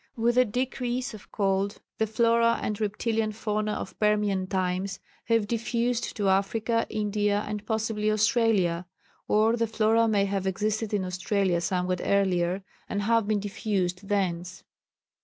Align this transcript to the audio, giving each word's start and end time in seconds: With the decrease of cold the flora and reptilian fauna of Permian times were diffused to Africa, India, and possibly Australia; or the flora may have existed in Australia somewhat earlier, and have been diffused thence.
With 0.15 0.33
the 0.33 0.45
decrease 0.45 1.13
of 1.13 1.31
cold 1.31 1.79
the 1.99 2.07
flora 2.07 2.57
and 2.59 2.81
reptilian 2.81 3.33
fauna 3.33 3.73
of 3.73 3.99
Permian 3.99 4.47
times 4.47 4.99
were 5.29 5.37
diffused 5.41 6.15
to 6.17 6.27
Africa, 6.27 6.87
India, 6.89 7.45
and 7.47 7.63
possibly 7.67 8.09
Australia; 8.09 8.87
or 9.27 9.55
the 9.55 9.67
flora 9.67 10.07
may 10.07 10.25
have 10.25 10.47
existed 10.47 10.91
in 10.91 11.05
Australia 11.05 11.61
somewhat 11.61 12.01
earlier, 12.03 12.63
and 12.89 13.03
have 13.03 13.27
been 13.27 13.39
diffused 13.41 14.07
thence. 14.07 14.63